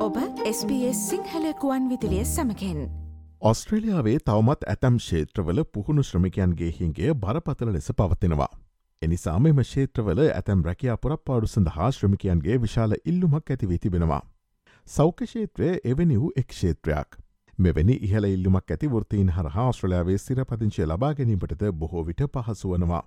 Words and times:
ඔබ 0.00 0.14
SBS 0.50 1.00
සිංහලකුවන් 1.08 1.88
විදිලිය 1.88 2.22
සමකෙන් 2.24 2.78
ඔස්ට්‍රේලියාවේ 3.40 4.14
තවමත් 4.28 4.68
ඇතැම් 4.72 4.94
ක්ෂේත්‍රවල 5.00 5.60
පුහුණු 5.74 6.04
ශ්‍රමිකයන්ගේ 6.08 6.70
හින්ගේ 6.76 7.10
බරපතල 7.24 7.72
ලෙස 7.74 7.90
පවතිනවා. 7.98 8.48
එනිසාම 9.02 9.50
එම 9.50 9.60
ක්ෂේත්‍රවල 9.60 10.22
ඇතැම් 10.28 10.64
රැකයා 10.68 10.96
පුරප්පාඩු 11.02 11.50
සඳහා 11.54 11.90
ශ්‍රමිකයන්ගේ 11.90 12.56
විශාල 12.62 12.96
ඉල්ලුමක් 13.04 13.52
ඇතිවී 13.56 13.78
තිබෙනවා. 13.78 14.22
සෞඛ්‍යෂේත්‍රය 14.86 15.70
එවැනි 15.84 16.20
වූ 16.22 16.32
එක් 16.36 16.48
ක්ෂේත්‍රයක්. 16.48 17.20
මෙවැනි 17.58 17.98
ඉහල 18.08 18.30
ඉල්ලුමක් 18.30 18.76
ඇති 18.76 18.92
වෘතීන් 18.94 19.36
හරහා 19.36 19.68
ඔස්ට්‍රලයාාවේ 19.74 20.18
සිරපදිංචය 20.18 20.86
ලබා 20.86 21.14
ගැනීමටද 21.14 21.70
බොහෝ 21.74 22.06
විට 22.06 22.24
පහසු 22.32 22.72
වනවා. 22.74 23.04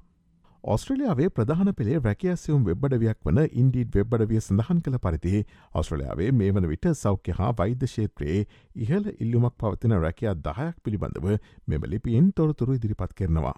ඔස්ට්‍රලියාවේ 0.63 1.29
ප්‍රධාන 1.29 1.69
පෙළේ 1.77 1.97
රැකියසියුම් 1.99 2.61
වෙබ්බඩවියක් 2.67 3.17
වන 3.27 3.39
ඉන්ඩීඩ් 3.61 3.95
වෙබ්බඩවිය 3.97 4.39
සඳහන් 4.39 4.77
කළ 4.85 4.99
පරිදි 5.05 5.41
ඔස්ට්‍රලයාාවේ 5.81 6.29
මේ 6.41 6.53
වන 6.57 6.67
විට 6.71 6.87
සෞඛ්‍ය 6.99 7.35
හා 7.39 7.49
වෛද්‍ය 7.57 7.89
ශේත්‍රයේ 7.93 8.45
ඉහල 8.85 9.09
ඉල්ලුමක් 9.17 9.57
පවතින 9.63 9.95
රැකයා 10.05 10.35
දහයක් 10.45 10.79
පිළිබඳව 10.85 11.27
මෙම 11.67 11.87
ලිපියෙන් 11.93 12.31
තොරතුරු 12.31 12.77
ඉදිරිපත් 12.79 13.13
කරනවා. 13.13 13.55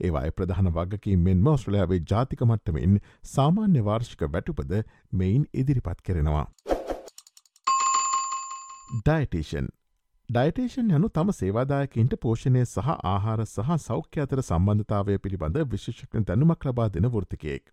ඒවායි 0.00 0.36
ප්‍රධාන 0.38 0.72
වගකින් 0.72 1.26
මෙන්ම 1.26 1.52
ඔස්ට්‍රලයාාවේ 1.54 2.00
ජාතික 2.12 2.46
මට්ටමින් 2.46 2.98
සාමාන්‍ය 3.34 3.84
වාර්ෂික 3.84 4.24
වැටුපද 4.28 4.72
මෙයින් 5.12 5.44
ඉදිරිපත් 5.54 6.00
කරනවා. 6.02 6.46
ඩයිටේෂන් 8.96 9.68
ඩයිටේෂන් 10.28 10.90
යනු 10.90 11.08
තම 11.08 11.30
සේවාදායකින්ට 11.32 12.14
පෝෂණය 12.20 12.62
සහ 12.62 12.88
ආහාර 13.10 13.42
සහ 13.44 13.68
සෞඛ්‍ය 13.80 14.20
අතර 14.20 14.42
සම්බන්ධතාවය 14.42 15.14
පිළිබඳ 15.18 15.56
විශේෂක්න 15.66 16.26
දැනුමක් 16.30 16.66
ලබා 16.68 16.88
දෙන 16.88 17.06
වෘතිකයෙක්. 17.06 17.72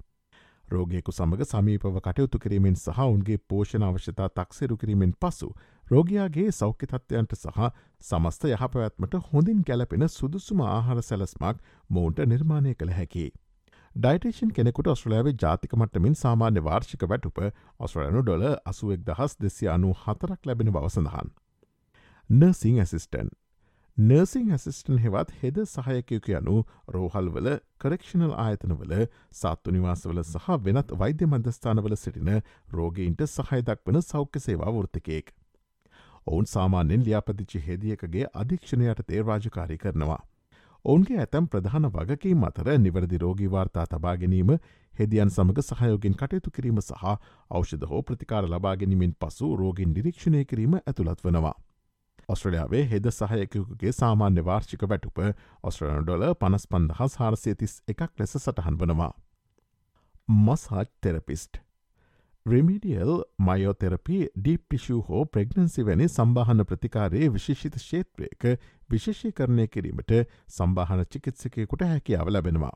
රෝගයෙකු 0.66 1.12
සමඟ 1.12 1.44
සමීපව 1.44 2.00
කටයුතු 2.00 2.40
කිරීමෙන් 2.40 2.78
සහ 2.78 3.02
උන්ගේ 3.08 3.38
පෝෂණ 3.46 3.84
අවශ්‍යතා 3.84 4.30
තක්සෙරු 4.34 4.78
කිරීමෙන් 4.78 5.14
පසු 5.18 5.52
රෝගයාගේ 5.88 6.48
සෞඛ්‍ය 6.54 6.88
තත්ත්වයන්ට 6.88 7.38
සහ 7.38 7.70
සමස්ත 8.02 8.50
යහපැවැත්මට 8.52 9.22
හොඳින් 9.28 9.62
ගැලපෙන 9.64 10.10
සුදුසුම 10.10 10.66
ආහාර 10.70 11.04
සැලස්මක් 11.04 11.64
මෝන්ට 11.90 12.26
නිර්මාණය 12.30 12.76
කළ 12.76 12.94
හැකි. 12.94 13.30
ඩයිටේෂන් 13.96 14.54
කෙනෙකුට 14.54 14.94
ඔස්ට්‍රලයාාවේ 14.94 15.40
ජාතිකමටමින් 15.42 16.16
සාමාන්‍ය 16.18 16.64
වාර්ෂික 16.64 17.10
වැටුප 17.10 17.48
ඔස්ට්‍රලනු 17.80 18.24
ඩොල 18.24 18.52
අසුවෙක් 18.66 19.08
දහස් 19.08 19.42
දෙසි 19.42 19.74
අනු 19.74 19.98
හතරක් 19.98 20.40
ලැබෙන 20.46 20.72
බවසඳහන්. 20.72 21.40
නර්සිං 22.30 22.80
ඇසිස්ටන් 22.80 23.28
නර්සිං 23.98 24.52
ඇසිස්ටන් 24.52 24.98
හෙවත් 24.98 25.32
හෙද 25.42 25.58
සහයකයක 25.64 26.30
යනු 26.30 26.64
රෝහල්වල 26.88 27.50
කරක්ෂණල් 27.78 28.32
ආයතනවල 28.36 28.94
සත්තු 29.32 29.72
නිවාසවල 29.72 30.22
සහ 30.24 30.48
වෙනත් 30.60 30.94
වෛද්‍ය 31.00 31.28
මධස්ථානවල 31.28 31.96
සිටින 31.96 32.32
රෝගීන්ට 32.72 33.22
සහයදක් 33.28 33.84
වන 33.86 34.02
සෞඛ්‍ය 34.02 34.40
සේවා 34.40 34.74
වෘතිකයෙක්. 34.74 35.30
ඔවුන් 36.28 36.46
සාමාන්‍යෙන් 36.46 37.06
ලියාපදිච්චි 37.06 37.62
හෙදියකගේ 37.68 38.26
අධීක්ෂණයට 38.34 39.06
තේ 39.08 39.22
රාජකාරී 39.22 39.78
කරනවා. 39.78 40.20
ඔවුන්ගේ 40.86 41.20
ඇතැම් 41.20 41.48
ප්‍රධාන 41.48 41.90
වගකී 41.92 42.34
මතර 42.36 42.72
නිවැරදි 42.80 43.18
රෝගීවාර්තා 43.18 43.86
තබා 43.86 44.16
ගැනීම 44.18 44.52
හෙදියන් 44.94 45.30
සමඟ 45.30 45.62
සහයෝගෙන් 45.62 46.18
කටයුතු 46.18 46.52
කිරීම 46.52 46.82
සහ 46.82 47.06
ඖෂධ 47.52 47.88
හෝ 47.88 48.02
ප්‍රතිකාර 48.02 48.50
ලබාගැනීමෙන් 48.50 49.16
පසු 49.20 49.56
රෝගින් 49.56 49.94
නිරීක්ෂණය 49.94 50.46
කිරීම 50.46 50.82
ඇතුළත් 50.82 51.24
වනවා. 51.24 51.56
ඔස්ට්‍රලයාාවේ 52.30 52.84
හෙද 52.86 53.10
සහයකකුගේ 53.12 53.94
සාමාන්‍ය 53.94 54.44
වාර්ෂික 54.44 54.86
වැටුප 54.86 55.22
ඔස්ට්‍රලන 55.64 56.04
ඩොල 56.04 56.26
පනස් 56.36 56.68
පන්දහස් 56.68 57.18
හාරසේතිස් 57.18 57.76
එකක් 57.88 58.10
ලෙස 58.20 58.38
සටහන් 58.38 58.80
වනවා. 58.80 59.12
මසාජ් 60.40 60.88
තෙරපිස්ට් 61.02 61.62
රෙමිඩියල් 62.46 63.12
මයෝතෙරපි 63.40 64.18
ඩීප්ටිෂූ 64.36 65.02
හෝ 65.02 65.26
ප්‍රෙග්නන්සි 65.28 65.86
වැනි 65.86 66.08
සම්බාහන 66.10 66.66
ප්‍රතිකාරයේ 66.66 67.30
විශේෂිත 67.32 67.78
ශේත්‍රයක 67.82 68.50
විශේෂී 68.90 69.32
කරණය 69.34 69.68
කිරීමට 69.68 70.14
සම්බාහන 70.50 71.06
චිකිත්සකයකුට 71.08 71.86
හැකියාව 71.86 72.30
ලැබෙනවා. 72.30 72.74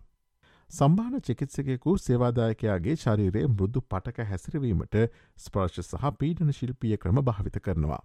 සම්බාන 0.69 1.21
චිකිත්සකයකු 1.21 1.97
සේවාදායකයාගේ 1.99 2.95
ශරීරයේ 2.97 3.47
මෘදු 3.49 3.81
පටක 3.83 4.25
හැසිරවීමට 4.25 4.97
ස්පර්ශ 5.37 5.79
සහ 5.81 6.11
පීඩන 6.19 6.51
ශිල්පිය 6.53 6.97
ක්‍රම 6.97 7.21
භාවිත 7.23 7.61
කරනවා. 7.61 8.01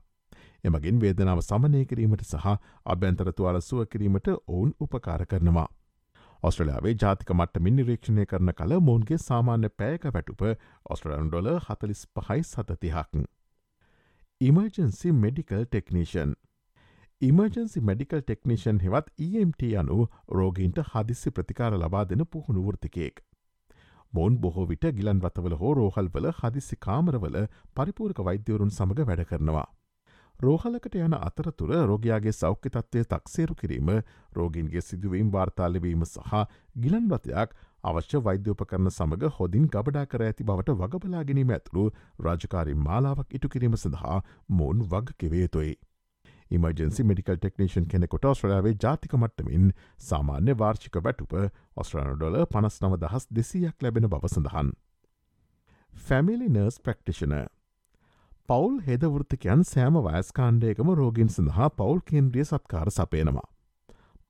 එමගින් 0.65 1.01
වේදනාව 1.01 1.41
සමනය 1.43 1.85
කිරීමට 1.87 2.27
සහ 2.27 2.53
අභ්‍යන්තර 2.87 3.33
තුවාල 3.33 3.61
සුව 3.63 3.87
කිරීමට 3.87 4.31
ඔවුන් 4.31 4.71
උපකාර 4.81 5.27
කරනවා. 5.27 5.67
ඔස්ට්‍රලයාාවේ 6.43 6.95
ජාතික 6.97 7.31
මට්ටමින් 7.33 7.77
නිරීක්ෂණය 7.77 8.25
කරන 8.27 8.53
කළ 8.55 8.81
මෝන්ගේ 8.81 9.19
සාමාන්‍ය 9.21 9.69
පෑක 9.75 10.09
වැටුප 10.11 10.43
ඔස්ට්‍රලන් 10.91 11.29
ඩොල 11.29 11.51
හතලිස් 11.67 12.03
පහයි 12.17 12.43
සතතිහක්. 12.45 13.21
Emergency 14.41 15.13
medical 15.19 15.63
technician 15.67 16.35
emergency 17.23 17.81
medical 17.83 18.23
technician 18.23 18.83
හෙවත් 18.83 19.13
EMT 19.21 19.63
යනු 19.75 20.01
රෝගීන්ට 20.31 20.83
හදිසි 20.89 21.31
ප්‍රතිකාර 21.31 21.77
ලබා 21.77 22.05
දෙන 22.07 22.27
පුහුණු 22.27 22.67
වෘතිකයෙක්. 22.67 23.23
මොන් 24.13 24.37
බොහෝ 24.41 24.67
විට 24.67 24.85
ගිලන් 24.99 25.23
වතවල 25.23 25.57
හෝ 25.61 25.73
රෝහල්වල 25.75 26.29
හදිසි 26.41 26.77
කාමරවල 26.81 27.39
පරිපූර්ක 27.77 28.21
වෛද්‍යවරුන් 28.27 28.71
සමඟ 28.73 29.07
වැඩ 29.07 29.25
කරනවා. 29.27 29.67
රෝහලකට 30.41 30.97
යන 30.97 31.15
අතරතුර 31.17 31.71
රෝගයාගේ 31.87 32.33
සෞඛ්‍ය 32.33 32.71
තත්වය 32.71 33.05
තක්සේරු 33.07 33.55
කිරීම 33.55 33.91
රෝගින්ගේ 34.33 34.83
සිදුවීම් 34.83 35.31
වාර්තාලවීම 35.33 36.05
සහ 36.05 36.43
ගිලන්වතයක් 36.79 37.55
අවශ්‍ය 37.85 38.21
වෛද්‍යෝපකරන 38.21 38.91
සමඟ 38.91 39.33
හොදින් 39.39 39.67
ගබඩා 39.69 40.05
කර 40.07 40.27
ඇති 40.27 40.45
බවට 40.45 40.77
වගබලා 40.77 41.25
ගැනීම 41.25 41.51
ඇතුළු 41.51 41.87
රාජකාරි 42.21 42.77
මාලාවක් 42.83 43.35
ඉටු 43.39 43.49
කිරීම 43.49 43.77
සඳහා 43.77 44.21
මෝන් 44.51 44.87
වග 44.87 45.17
කිවේතුයි. 45.19 45.75
ඉමර්ජන්සි 46.51 47.05
මෙඩිකල් 47.05 47.37
ටෙක්නේෂන් 47.37 47.87
කෙනෙකොට 47.87 48.27
ඔස්ට්‍රලාවේ 48.27 48.75
ජාතික 48.83 49.15
මට්ටමින් 49.15 49.73
සාමාන්‍ය 50.03 50.57
වාර්ෂික 50.59 50.99
වැටුප 51.05 51.35
ඔස්ට්‍රාන 51.77 52.15
ඩොල 52.15 52.41
පනස් 52.47 52.81
නව 52.83 53.01
දහස් 53.01 53.29
දෙසියක් 53.31 53.77
ලැබෙන 53.83 54.09
බව 54.09 54.29
සඳහන්. 54.29 54.73
ෆැමිලි 55.93 56.49
නර්ස් 56.49 56.81
ප්‍රක්ටිෂන 56.81 57.35
පවුල් 58.49 58.75
හෙදවෘත්තිකයන් 58.87 59.63
සෑම 59.65 59.95
වයස්කාණ්ඩයකම 60.05 60.89
රෝගින් 60.95 61.31
සඳහා 61.31 61.69
පවුල් 61.73 62.01
කේන්ද්‍රිය 62.09 62.45
සත්කාර 62.45 62.91
සපයනවා. 62.91 63.45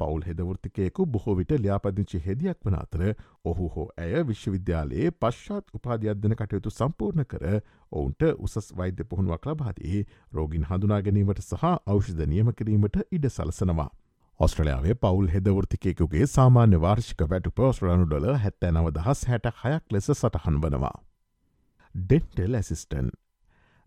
පවුල් 0.00 0.20
හෙදවෘතිකයෙකු 0.26 1.06
බොහෝ 1.06 1.34
විට 1.36 1.54
ලියාපදිංචි 1.56 2.20
හෙදියක් 2.26 2.60
වන 2.64 2.76
අතර 2.78 3.02
ඔහු 3.44 3.66
හෝ 3.68 3.86
ඇය 3.98 4.22
විශ්වවිද්‍යාලයේ 4.28 5.10
පශ්චාත් 5.16 5.74
උපාධ්‍යධන 5.78 6.34
කටයුතු 6.34 6.72
සම්පූර්ණ 6.72 7.26
කර 7.32 7.46
ඔවුන්ට 7.92 8.22
උසස් 8.38 8.70
වෛද්‍ය 8.76 9.08
පුහුණුවක් 9.10 9.48
ලබාදී 9.48 10.04
රෝගින් 10.32 10.68
හඳුනා 10.70 11.00
ගැනීමට 11.02 11.42
සහ 11.42 11.66
ඖෂධ 11.88 12.24
නියම 12.28 12.52
කිරීමට 12.52 13.00
ඉඩ 13.10 13.28
සලසනවා. 13.30 13.88
ඔස්ට්‍රලයාාවේ 14.40 14.96
පවුල් 14.98 15.28
හෙදවෘතිකයකුගේ 15.34 16.26
සාමාන්‍ය 16.28 16.82
වාර්ෂික 16.86 17.26
වැටු 17.26 17.54
පෝස්ට්‍රලනු 17.56 18.06
ඩොල 18.06 18.30
හැත්තෑ 18.38 18.72
නව 18.72 18.94
දහස් 18.94 19.26
හැට 19.26 19.52
හයක් 19.60 19.92
ලෙස 19.92 20.08
සටහන් 20.12 20.62
වනවා. 20.62 20.96
ඩෙන්ටල් 21.94 22.54
ඇසිස්ටන් 22.54 23.12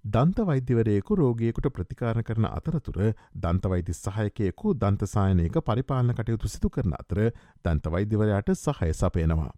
දන්ත 0.07 0.39
වෛද්‍යවරයෙකු 0.39 1.15
රෝගියෙකුට 1.15 1.67
ප්‍රතිකාර 1.69 2.17
කරන 2.23 2.45
අතරතුර 2.47 2.99
දන්තවෛති 3.35 3.95
සහයකයෙකු 3.95 4.73
දන්තසායනයක 4.75 5.57
පරිපාලන 5.61 6.13
කටයුතු 6.13 6.47
සිදු 6.47 6.69
කරන 6.69 6.93
අතර 6.93 7.19
දන්තවෛද්‍යවරයාට 7.65 8.51
සහය 8.55 8.93
සපයනවා. 8.93 9.51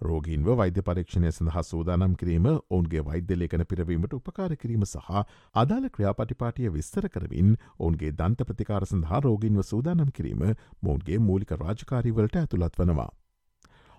රෝගීන්ව 0.00 0.50
වෛද්‍ය 0.54 0.82
පරීක්ෂණය 0.82 1.30
සඳහා 1.30 1.62
සූදානම් 1.62 2.16
කිරීම 2.16 2.48
ඔවුන්ගේ 2.48 3.04
වෛද්‍යලේකන 3.04 3.64
පිරවීමට 3.66 4.18
උපකාර 4.18 4.56
කිරීම 4.56 4.86
සහ 4.86 5.24
අදාළ 5.54 5.90
ක්‍රියාපටිපාටිය 5.90 6.74
විස්තර 6.76 7.08
කරමින් 7.08 7.56
ඔවුන්ගේ 7.78 8.14
දන්ත 8.14 8.50
ප්‍රතිකාර 8.50 8.86
සඳහා 8.86 9.20
රෝගීන්ව 9.20 9.62
සූදානම් 9.64 10.10
කිරීම 10.12 10.46
මෝන්ගේ 10.80 11.24
මූලික 11.28 11.58
රාජකාරීවලට 11.58 12.40
ඇතුළත් 12.40 12.80
වනවා. 12.80 13.10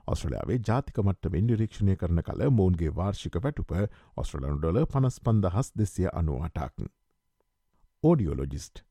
ඔස්ට්‍රලයාාවේ 0.07 0.59
ජාතික 0.67 0.97
මට්ටමෙන් 0.99 1.45
නිරීක්ෂණය 1.47 1.95
කරන 1.95 2.23
කළ 2.23 2.49
මෝන්ගේ 2.51 2.95
වාර්ෂික 2.95 3.37
වැටුප 3.43 3.71
ඔස්ට්‍රලන් 4.17 4.57
ඩොල 4.57 4.79
පනස් 4.87 5.19
පන්දහස් 5.21 5.69
දෙසිය 5.77 6.09
අනුවටක්. 6.13 6.89
ඕඩියෝලොජිස්ට් 8.03 8.83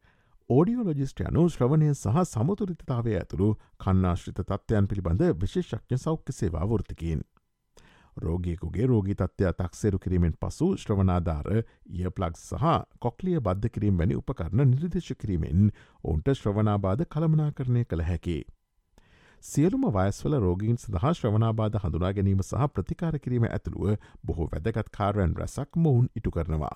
ඕඩියෝලොජිස්ට 0.50 1.20
යනු 1.22 1.44
ශ්‍රවණය 1.48 1.90
සහ 1.94 2.22
සමුතුරිතතාවය 2.28 3.18
ඇතුළු 3.18 3.50
කන්නාශ්‍රිත 3.84 4.40
තත්ත්වයන් 4.42 4.88
පිළිබඳ 4.88 5.22
විශේෂක්ඥ 5.42 5.98
සෞඛ්‍ය 5.98 6.32
සේවා 6.32 6.64
වෘතිකින්. 6.66 7.22
රෝගියකුගේ 8.16 8.86
රෝගී 8.86 9.14
තත්ත්වය 9.14 9.52
තක්සේරු 9.54 9.98
කිරීමෙන් 9.98 10.34
පසු 10.40 10.70
ශ්‍රවනාධාර 10.76 11.52
ය 11.52 12.10
ප්ලග් 12.10 12.36
සහ 12.38 12.72
කොක්ලිය 12.98 13.38
බද්ධ 13.40 13.70
කිරීම 13.70 13.98
වැනි 13.98 14.16
උපකරණ 14.16 14.66
නිර්දේශ 14.70 15.12
කිරීමෙන් 15.20 15.70
ඔවුන්ට 16.04 16.34
ශ්‍රවනාබාධ 16.34 17.06
කළමනා 17.08 17.52
කරණය 17.52 17.84
කළ 17.84 18.04
හැකි. 18.04 18.38
සියලුම 19.42 19.84
වයස්වල 19.88 20.34
රෝගීන් 20.36 20.76
සඳහා 20.76 21.10
ශ්‍රවනාබාධ 21.12 21.78
හඳුනා 21.78 22.10
ගැනීම 22.12 22.42
සහ 22.42 22.66
ප්‍රතිකාර 22.74 23.16
කිරීම 23.18 23.44
ඇතුළුව 23.46 23.94
බොහෝ 24.26 24.48
වැදගත් 24.50 24.90
කාරයන් 24.92 25.32
රැසක් 25.36 25.78
මොවුන් 25.78 26.04
ඉටු 26.16 26.30
කරනවා. 26.30 26.74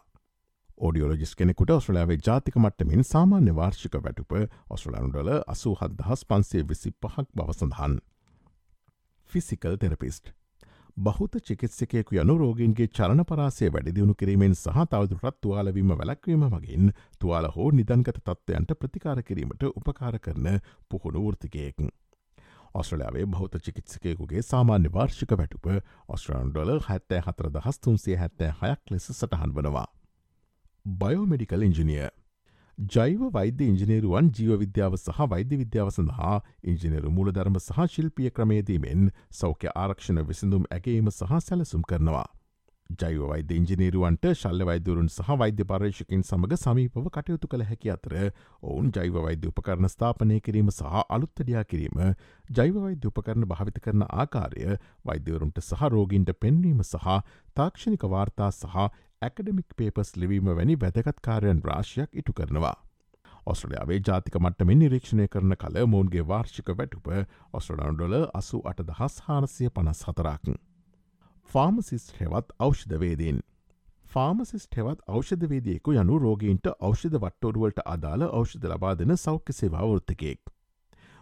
ෝඩියෝලජිස් 0.79 1.35
කෙනෙකුට 1.35 1.71
ඔස්ට්‍රලයාාවේ 1.71 2.17
ජාතික 2.27 2.57
මට්ටමින් 2.57 3.05
සාමාන්‍ය 3.05 3.55
වාර්ෂික 3.55 3.95
වැටුප 3.99 4.35
ඔස්ට්‍රලනුඩල 4.71 5.31
අසූ 5.47 5.75
හදහස් 5.77 6.25
පන්සේ 6.25 6.63
විසි 6.65 6.91
පහක් 6.97 7.27
බව 7.33 7.55
සඳහන්. 7.55 7.95
ෆිසිකල් 9.31 9.77
තෙරපිස්ට් 9.77 10.33
බහුත 11.01 11.39
චිකිත්සකයකු 11.43 12.19
යනු 12.19 12.37
රෝගන්ගේ 12.37 12.89
චරණ 12.91 13.25
පරාසය 13.25 13.69
වැඩිදියුණු 13.69 14.15
කිරීමෙන් 14.15 14.57
සහ 14.57 14.89
තවදුරත් 14.89 15.39
තුවාලවීම 15.41 15.95
වැලක්වීම 15.95 16.43
මගින් 16.49 16.91
තුවාල 17.21 17.49
හෝ 17.51 17.69
නිදන්ගත 17.73 18.19
තත්ත්වයන්ට 18.21 18.77
ප්‍රතිකාර 18.81 19.23
කිරීමට 19.23 19.69
උපකාර 19.71 20.19
කරන 20.21 20.51
පුහුණු 20.91 21.25
ෘතිකයෙක්. 21.31 21.87
ඔස්ට්‍රලයාාවේ 22.77 23.27
බෞත 23.29 23.57
චිකිත්සකයකුගේ 23.61 24.43
සාමාන්‍ය 24.45 24.93
වාර්ෂික 24.93 25.33
වැටුප 25.33 25.67
ඔස්ට්‍රන්ඩොල 26.09 26.73
හැත්තෑ 26.83 27.25
හතර 27.27 27.51
දහස් 27.55 27.81
තුන්සේ 27.81 28.17
හැත්තෑ 28.17 28.53
හයක් 28.63 28.93
ලෙස 28.93 29.11
සටහන් 29.13 29.57
වනවා. 29.57 29.89
බයෝමඩිකල් 30.87 31.63
ඉංජිනිය 31.63 32.07
ජෛව 32.79 33.21
වෛද්‍ය 33.33 33.67
ඉංජිනේරුවන් 33.67 34.31
ජීව 34.31 34.59
විද්‍යාව 34.61 34.97
සහ 34.97 35.21
වෛද්‍ය 35.27 35.57
විද්‍යාව 35.57 35.91
සඳහා 35.91 36.35
ඉංජිනේරු 36.65 37.11
මූලධර්ම 37.11 37.57
සහ 37.59 37.87
ශිල්පිය 37.89 38.31
ක්‍රමේදීමෙන් 38.31 39.07
සෞඛ්‍ය 39.33 39.71
ආරක්ෂණ 39.75 40.21
විසිඳුම් 40.25 40.67
ඇගේම 40.71 41.09
සහ 41.11 41.41
සැලසුම් 41.41 41.83
කරනවා. 41.85 42.27
ජෛව 42.93 43.23
වෛද්‍ය 43.23 43.57
ඉංජිනේරුවන්ට 43.57 44.27
ශල්ල 44.33 44.65
වෛදරුන් 44.65 45.09
සහ 45.09 45.31
වෛද්‍ය 45.35 45.65
පර්ේෂකින් 45.65 46.23
සමඟ 46.23 46.57
සමීපව 46.57 47.09
කටයුතු 47.11 47.49
කළ 47.49 47.65
හැකි 47.65 47.91
අතර 47.91 48.15
ඔවුන් 48.63 48.93
ජෛව 48.93 49.19
වෛද්‍ය 49.19 49.51
උපකරණ 49.51 49.89
ස්ථාපනය 49.89 50.39
කිරීම 50.41 50.71
සහ 50.71 51.03
අලුත්තඩයා 51.09 51.65
කිරීම 51.65 52.15
ජෛව 52.51 52.79
වෛද්‍ය 52.79 53.11
උපකරණ 53.11 53.47
භාවිත 53.47 53.81
කරන 53.81 54.07
ආකාරය 54.09 54.79
වෛද්‍යවරුන්ට 55.05 55.61
සහ 55.61 55.89
රෝගීන්ට 55.89 56.33
පෙන්වීම 56.39 56.83
සහ 56.85 57.21
තාක්ෂණික 57.55 58.09
වාර්තා 58.09 58.51
සහ 58.53 58.89
ඇකඩමික් 59.23 59.77
පේපස් 59.77 60.17
ලිවීම 60.17 60.53
වැනි 60.53 60.79
වැදගත් 60.79 61.23
කාරයන් 61.23 61.63
රාශයක් 61.65 62.11
ඉටු 62.15 62.33
කරනවා. 62.33 62.77
ඔස්ට්‍රලයාාවේ 63.47 64.01
ජාතික 64.03 64.39
මට්ටමින් 64.39 64.79
නිරීක්ෂණය 64.79 65.29
කරන 65.29 65.57
කල 65.57 65.77
මෝන්ගේ 65.87 66.25
වාර්ෂික 66.29 66.73
වැටුප 66.79 67.11
ඔස්ට්‍රඩන්ඩොල 67.53 68.17
අසු 68.35 68.63
අට 68.65 68.83
දහස් 68.89 69.21
හාරසිය 69.27 69.71
පනස් 69.71 70.03
හතරක්. 70.05 70.57
ෆාමසිස්ට 71.47 72.17
හෙවත් 72.21 72.49
ඖෂධවේදීන්. 72.59 73.39
ෆාමසිස්ට 74.15 74.77
හෙවත් 74.77 75.01
ඖෂධවේදයෙකු 75.09 75.95
යනු 76.01 76.19
රෝගීන්ට 76.19 76.67
ඖෂධ 76.89 77.19
වට්ටෝරුවලට 77.23 77.81
අදාළ 77.93 78.25
ඖෂධ 78.29 78.67
ලබා 78.73 78.95
දෙන 78.99 79.17
සෞඛ්‍ය 79.17 79.55
සේවාවෘත්තකෙක්. 79.59 80.41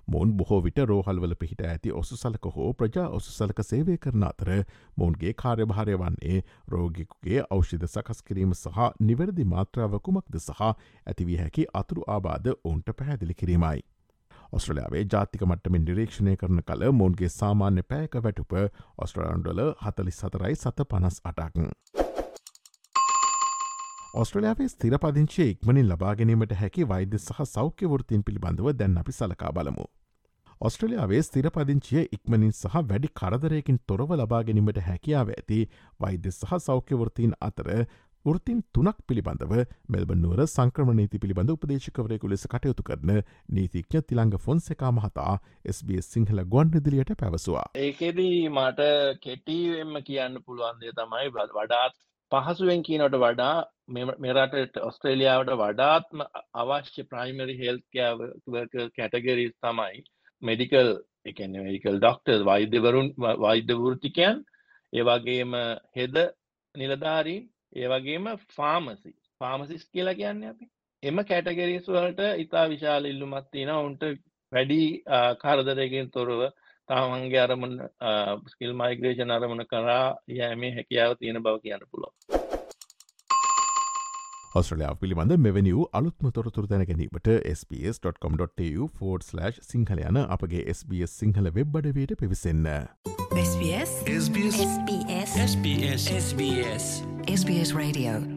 මොවන් 0.08 0.32
බොහෝ 0.36 0.60
විට 0.64 0.80
රෝහල්වල 0.90 1.34
පිහිට 1.34 1.62
ඇති 1.66 1.92
ඔසු 2.00 2.16
සලක 2.16 2.50
හෝ 2.56 2.72
ප්‍රජා 2.72 3.06
ඔසු 3.18 3.32
සලක 3.32 3.64
සේවය 3.64 3.96
කරන 3.98 4.26
අතර 4.30 4.50
මොවන්ගේ 4.96 5.32
කාර්යභාරය 5.42 5.96
වන්නේ 6.02 6.42
රෝගිකුගේ 6.68 7.40
අෞෂිධ 7.50 7.86
සකස් 7.86 8.22
කිරීම 8.22 8.54
සහ 8.54 8.90
නිවැරදි 9.00 9.50
මාත්‍රාවකුමක්ද 9.54 10.38
සහ 10.40 10.62
ඇතිවී 10.62 11.38
හැකි 11.38 11.66
අතුරු 11.74 12.06
ආබාධ 12.08 12.54
ඔවුන්ට 12.54 12.96
පැහැදිලි 12.98 13.34
කිරීමයි. 13.34 13.80
ඔස්ට්‍රලයාාවේ 14.56 15.04
ජාතික 15.12 15.42
මට්ටමින් 15.46 15.84
නිරීක්ෂණය 15.86 16.34
කරන 16.40 16.60
කළ 16.68 16.84
මොන්ගේ 16.98 17.30
සාමාන්‍ය 17.36 17.82
පෑක 17.92 18.12
වැටුප 18.26 18.54
ඔස්ට්‍රලන්ඩල 19.06 19.62
හතලිස් 19.86 20.20
සතරයි 20.22 20.54
සත 20.56 20.86
පනස් 20.92 21.18
අටක්. 21.30 21.58
ඔස්ට්‍රලයාාවේ 24.22 24.68
ස්තිරපදිංචේ 24.68 25.48
ඉක්මනින් 25.54 25.90
ලබාගැනීමට 25.90 26.56
හැකි 26.62 26.88
වෛද්‍ය 26.94 27.18
සහ 27.18 27.44
සෞඛ්‍යවෘතින් 27.54 28.24
පිළිබඳව 28.28 28.72
දැන් 28.78 28.98
අපි 29.02 29.18
සලකා 29.18 29.52
බලමු. 29.52 29.86
ඔස්ට්‍රලයාාවේ 30.60 31.22
ස්තිරපදිංචිය 31.22 32.04
ඉක්මනින් 32.12 32.52
සහ 32.52 32.76
වැඩි 32.90 33.08
කරදරයකින් 33.20 33.78
තොරව 33.88 34.12
ලබාගැනීමට 34.16 34.78
හැකියාව 34.88 35.32
ඇති 35.32 35.58
වෛද්‍ය 36.00 36.30
සහ 36.32 36.52
සෞඛ්‍යවෘතින් 36.66 37.34
අතර 37.40 37.70
ෘතින් 38.26 38.60
තුනක් 38.72 39.00
පිළිබඳව 39.08 39.50
මෙල්බ 39.88 40.12
නුවර 40.16 40.44
සංක්‍රමණීති 40.46 41.18
පිළිබඳ 41.18 41.50
උපදේශකවරයකු 41.50 42.30
ලෙස 42.30 42.46
කටයුතු 42.46 42.82
කරන 42.82 43.10
නීතිඥ 43.50 44.00
තිළංග 44.02 44.32
ෆොන්සෙකා 44.38 44.92
මහතා 44.92 45.34
SBS 45.64 46.08
සිංහල 46.12 46.40
ගොන් 46.46 46.72
විදිලියට 46.72 47.12
පැවසවා. 47.18 47.66
ඒකෙදී 47.76 48.48
මට 48.48 48.88
කෙටීවෙන්ම 49.20 50.00
කියන්න 50.02 50.40
පුළුවන්දේ 50.46 50.94
තමයි 50.94 51.28
වඩාත් 51.34 52.00
පහසුවෙන් 52.32 52.82
කියනට 52.82 53.18
වඩා 53.18 53.54
මෙරට 54.18 54.80
ඔස්ට්‍රේලියාවට 54.82 55.56
වඩාත්ම 55.56 56.24
අවශ්‍ය 56.56 57.04
ප්‍රයිමරි 57.04 57.58
හෙල්කෑවක 57.58 58.80
කැටගරිස් 58.96 59.56
තමයි 59.60 60.04
මෙඩිකල් 60.42 60.94
එකන 61.26 61.60
මෙඩිකල් 61.60 62.00
ඩොක්ටර් 62.00 62.40
වෛද්‍යවරුන් 62.44 63.12
වෛද්‍යවෘතිකයන් 63.40 64.44
ඒවගේම 64.92 65.58
හෙද 65.94 66.22
නිලධාරීන් 66.74 67.50
ඒවගේම 67.76 68.26
ෆාමසි 68.50 69.10
ෆාමසිස් 69.40 69.84
කියලා 69.86 70.14
කියන්න 70.14 70.44
අපි? 70.44 70.66
එම 71.02 71.16
කැටගරිස් 71.22 71.88
වලට 71.88 72.28
ඉතා 72.38 72.68
විශාල 72.68 73.04
ඉල්ලුමත් 73.06 73.50
තියෙන 73.50 73.74
උන්ට 73.78 74.04
වැඩි 74.52 74.80
කරදරයකින් 75.40 76.10
තොරව 76.10 76.46
තමන්ගේ 76.88 77.42
අරමුණ 77.42 77.76
ස්කිල් 78.46 78.72
මයිග්‍රේෂන් 78.74 79.30
අරමුණ 79.32 79.66
කරා 79.66 80.06
යෑමේ 80.32 80.72
හැකියාව 80.72 81.18
තියෙන 81.18 81.42
බව 81.42 81.62
කියන්න 81.62 81.90
පුළුව 81.90 82.43
ඔස්ට්‍රලයා 84.54 84.94
පිළිබඳ 84.94 85.34
මෙවැනි 85.46 85.72
වූ 85.72 85.86
අලුත්ම 85.92 86.28
තොරතුර 86.30 86.68
දැනැනීමට 86.72 87.30
ps.com.tu4/ 87.70 89.50
සිංහල 89.70 90.04
යන 90.04 90.20
අපගේ 90.26 90.62
SBS 90.74 91.18
Sinhala 91.22 91.50
වෙබ්බඩවයට 91.58 92.14
පිවිසන්න. 92.20 92.70
SBS 93.42 93.98
SBS 94.20 94.62
SBS 95.48 96.08
SBS 96.20 96.88
SBS 97.34 97.76
Radio 97.76 98.33